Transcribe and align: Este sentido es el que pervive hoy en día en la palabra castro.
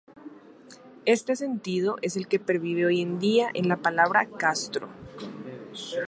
Este 1.05 1.35
sentido 1.35 1.97
es 2.01 2.17
el 2.17 2.27
que 2.27 2.39
pervive 2.39 2.87
hoy 2.87 3.01
en 3.03 3.19
día 3.19 3.51
en 3.53 3.67
la 3.69 3.75
palabra 3.77 4.25
castro. 4.31 4.89